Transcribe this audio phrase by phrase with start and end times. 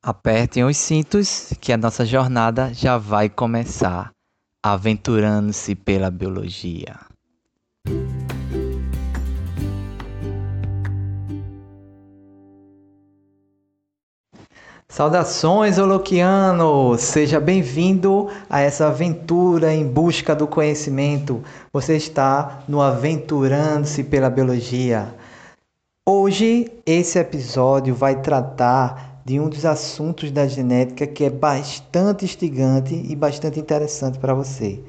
[0.00, 4.12] Apertem os cintos que a nossa jornada já vai começar,
[4.64, 6.94] aventurando-se pela biologia.
[14.88, 16.96] Saudações, Oloquiano!
[16.96, 21.42] Seja bem-vindo a essa aventura em busca do conhecimento.
[21.72, 25.12] Você está no Aventurando-se pela Biologia.
[26.08, 32.94] Hoje, esse episódio vai tratar de um dos assuntos da genética que é bastante instigante
[32.94, 34.82] e bastante interessante para você.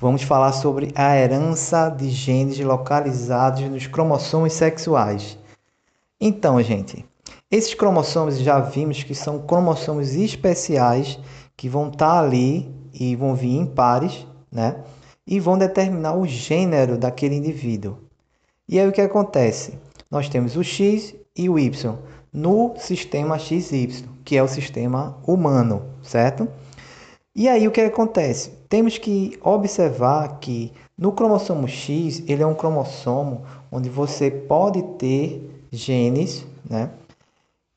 [0.00, 5.36] Vamos falar sobre a herança de genes localizados nos cromossomos sexuais.
[6.18, 7.04] Então, gente,
[7.50, 11.20] esses cromossomos já vimos que são cromossomos especiais
[11.54, 14.82] que vão estar tá ali e vão vir em pares, né?
[15.26, 17.98] E vão determinar o gênero daquele indivíduo.
[18.66, 19.78] E aí o que acontece?
[20.10, 21.98] Nós temos o X e o Y
[22.38, 26.46] no sistema XY, que é o sistema humano, certo?
[27.34, 28.50] E aí o que acontece?
[28.68, 35.66] Temos que observar que no cromossomo X, ele é um cromossomo onde você pode ter
[35.72, 36.90] genes, né,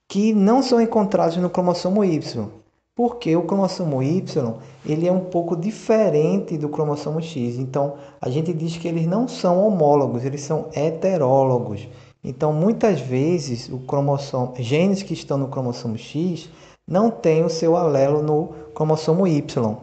[0.08, 2.48] que não são encontrados no cromossomo Y.
[2.96, 4.54] Porque o cromossomo Y,
[4.86, 7.58] ele é um pouco diferente do cromossomo X.
[7.58, 11.88] Então, a gente diz que eles não são homólogos, eles são heterólogos.
[12.24, 16.50] Então, muitas vezes, o cromossomo, genes que estão no cromossomo X
[16.88, 19.78] não têm o seu alelo no cromossomo Y.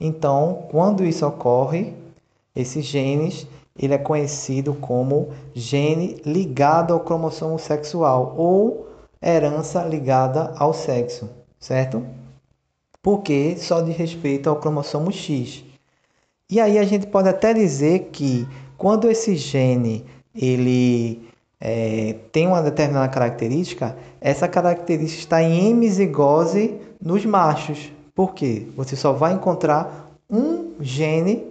[0.00, 1.94] Então, quando isso ocorre,
[2.54, 3.46] esses genes
[3.76, 8.86] ele é conhecido como gene ligado ao cromossomo sexual ou
[9.20, 12.04] herança ligada ao sexo, certo?
[13.02, 15.64] Porque só de respeito ao cromossomo X.
[16.48, 18.46] E aí a gente pode até dizer que
[18.76, 21.28] quando esse gene ele
[21.66, 27.90] é, tem uma determinada característica, essa característica está em hemizigose nos machos.
[28.14, 28.66] Por quê?
[28.76, 31.42] Você só vai encontrar um gene,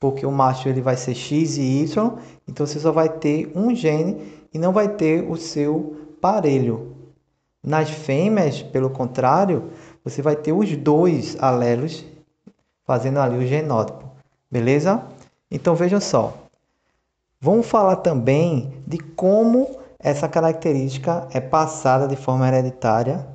[0.00, 2.12] porque o macho ele vai ser X e Y,
[2.48, 6.96] então você só vai ter um gene e não vai ter o seu parelho.
[7.62, 9.64] Nas fêmeas, pelo contrário,
[10.02, 12.02] você vai ter os dois alelos
[12.86, 14.08] fazendo ali o genótipo.
[14.50, 15.04] Beleza?
[15.50, 16.34] Então vejam só.
[17.42, 19.66] Vamos falar também de como
[19.98, 23.26] essa característica é passada de forma hereditária.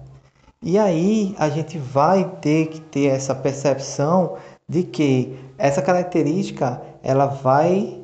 [0.62, 4.38] E aí a gente vai ter que ter essa percepção
[4.70, 8.00] de que essa característica ela vai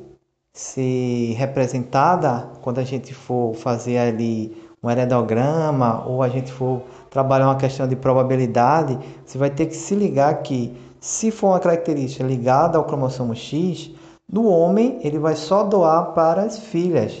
[0.52, 7.46] ser representada quando a gente for fazer ali um heredograma ou a gente for trabalhar
[7.46, 12.24] uma questão de probabilidade, você vai ter que se ligar que se for uma característica
[12.24, 13.92] ligada ao cromossomo X,
[14.32, 17.20] no homem, ele vai só doar para as filhas,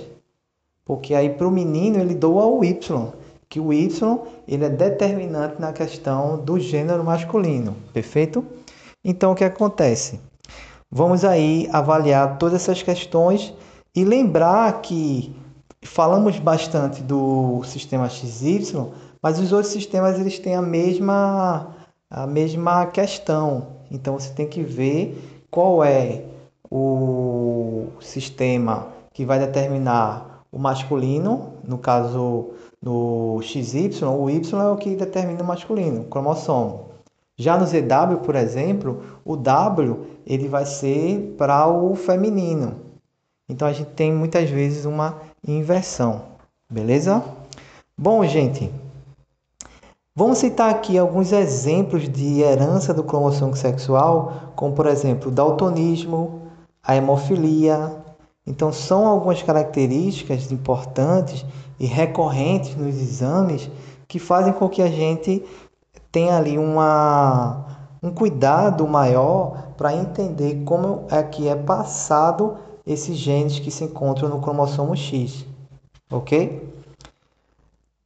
[0.82, 3.12] porque aí para o menino ele doa o Y,
[3.50, 4.18] que o Y
[4.48, 8.42] ele é determinante na questão do gênero masculino, perfeito?
[9.04, 10.18] Então o que acontece?
[10.90, 13.52] Vamos aí avaliar todas essas questões
[13.94, 15.36] e lembrar que
[15.82, 18.90] falamos bastante do sistema XY,
[19.22, 21.76] mas os outros sistemas eles têm a mesma
[22.08, 23.66] a mesma questão.
[23.90, 26.31] Então você tem que ver qual é
[26.74, 34.76] o sistema que vai determinar o masculino, no caso no XY, o Y é o
[34.76, 36.86] que determina o masculino, o cromossomo.
[37.36, 42.76] Já no ZW, por exemplo, o W ele vai ser para o feminino.
[43.46, 45.16] Então a gente tem muitas vezes uma
[45.46, 46.22] inversão,
[46.70, 47.22] beleza?
[47.98, 48.72] Bom, gente,
[50.16, 56.41] vamos citar aqui alguns exemplos de herança do cromossomo sexual, como por exemplo, daltonismo,
[56.82, 57.96] a hemofilia.
[58.46, 61.44] Então, são algumas características importantes
[61.78, 63.70] e recorrentes nos exames
[64.08, 65.44] que fazem com que a gente
[66.10, 67.64] tenha ali uma,
[68.02, 72.56] um cuidado maior para entender como é que é passado
[72.86, 75.46] esses genes que se encontram no cromossomo X,
[76.10, 76.68] ok?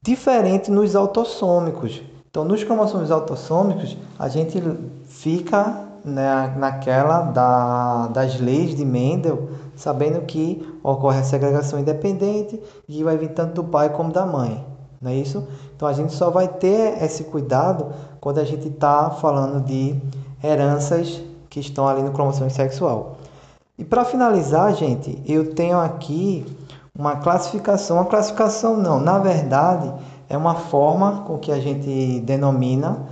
[0.02, 2.02] Diferente nos autossômicos.
[2.30, 4.62] Então, nos cromossomos autossômicos, a gente
[5.06, 13.02] fica né, naquela da, das leis de Mendel, sabendo que ocorre a segregação independente e
[13.02, 14.64] vai vir tanto do pai como da mãe.
[15.00, 15.46] Não é isso?
[15.74, 20.00] Então a gente só vai ter esse cuidado quando a gente está falando de
[20.42, 21.20] heranças
[21.50, 23.18] que estão ali no cromossomo sexual.
[23.78, 26.46] E para finalizar, gente, eu tenho aqui
[26.98, 27.98] uma classificação.
[27.98, 29.92] Uma classificação não, na verdade,
[30.28, 33.06] é uma forma com que a gente denomina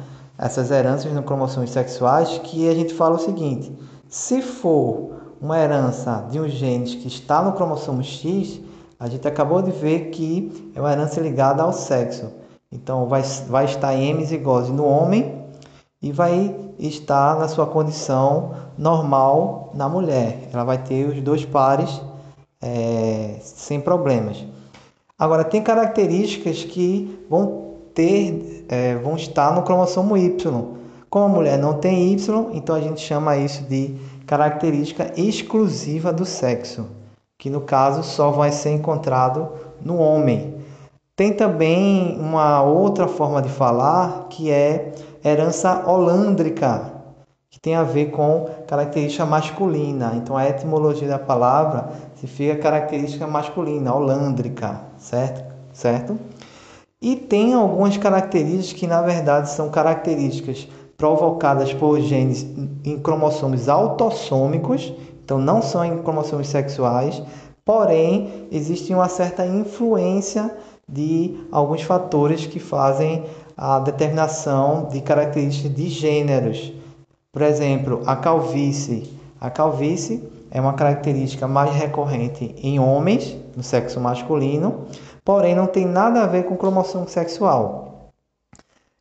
[0.45, 3.73] essas heranças no cromossomos sexuais que a gente fala o seguinte:
[4.07, 8.61] se for uma herança de um gene que está no cromossomo X,
[9.01, 12.31] a gente acabou de ver que é uma herança ligada ao sexo.
[12.71, 15.47] Então vai, vai estar em hemizigose no homem
[16.03, 20.51] e vai estar na sua condição normal na mulher.
[20.53, 22.03] Ela vai ter os dois pares
[22.61, 24.45] é, sem problemas.
[25.19, 27.64] Agora tem características que vão
[27.95, 30.75] ter, é, vão estar no cromossomo Y.
[31.09, 33.95] Como a mulher não tem Y, então a gente chama isso de
[34.27, 36.87] característica exclusiva do sexo,
[37.39, 39.49] que no caso só vai ser encontrado
[39.81, 40.55] no homem.
[41.17, 44.93] Tem também uma outra forma de falar que é
[45.25, 46.93] herança holandrica,
[47.49, 50.15] que tem a ver com característica masculina.
[50.17, 55.45] Então a etimologia da palavra significa característica masculina, holandrica, certo?
[55.73, 56.19] Certo?
[57.05, 60.67] E tem algumas características que na verdade são características
[60.97, 62.47] provocadas por genes
[62.83, 64.91] em cromossomos autossômicos,
[65.23, 67.23] então não são em cromossomos sexuais,
[67.63, 70.51] porém existe uma certa influência
[70.89, 73.23] de alguns fatores que fazem
[73.55, 76.73] a determinação de características de gêneros.
[77.31, 79.13] Por exemplo, a calvície.
[79.39, 84.87] A calvície é uma característica mais recorrente em homens, no sexo masculino,
[85.25, 88.11] porém não tem nada a ver com cromossomo sexual.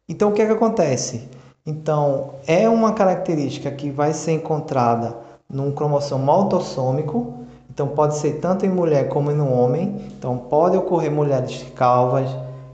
[0.07, 1.27] Então, o que, é que acontece?
[1.65, 5.15] Então, é uma característica que vai ser encontrada
[5.49, 9.95] num cromossomo autossômico, então pode ser tanto em mulher como no homem.
[10.17, 12.29] Então pode ocorrer mulheres calvas,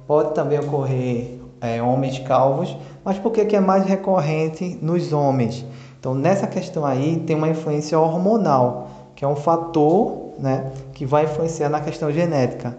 [0.06, 5.66] pode também ocorrer é, homens calvos, mas por que, que é mais recorrente nos homens?
[6.00, 11.24] Então nessa questão aí tem uma influência hormonal, que é um fator né, que vai
[11.24, 12.76] influenciar na questão genética.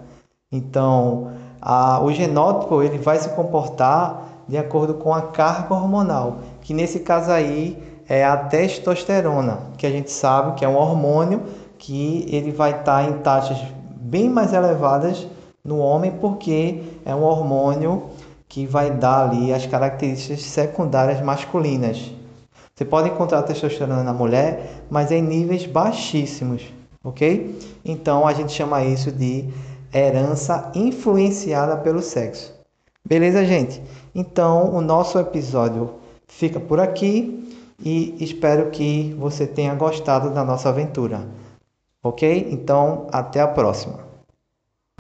[0.53, 1.31] Então
[1.61, 7.01] a, o genótipo ele vai se comportar de acordo com a carga hormonal, que nesse
[7.01, 11.43] caso aí é a testosterona, que a gente sabe que é um hormônio
[11.79, 13.59] que ele vai estar em taxas
[13.95, 15.25] bem mais elevadas
[15.65, 18.11] no homem, porque é um hormônio
[18.49, 22.11] que vai dar ali as características secundárias masculinas.
[22.75, 26.65] Você pode encontrar testosterona na mulher, mas em níveis baixíssimos,
[27.05, 27.57] ok?
[27.85, 29.49] Então a gente chama isso de
[29.93, 32.55] herança influenciada pelo sexo.
[33.05, 33.83] Beleza, gente?
[34.15, 35.95] Então o nosso episódio
[36.29, 37.41] fica por aqui
[37.83, 41.27] e espero que você tenha gostado da nossa aventura.
[42.03, 42.49] Ok?
[42.51, 44.10] Então, até a próxima.